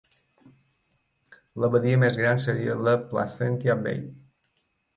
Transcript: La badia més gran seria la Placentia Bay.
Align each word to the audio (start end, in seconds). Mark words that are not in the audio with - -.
La 1.63 1.69
badia 1.75 2.01
més 2.05 2.17
gran 2.23 2.43
seria 2.47 2.79
la 2.89 2.97
Placentia 3.15 3.79
Bay. 3.87 4.05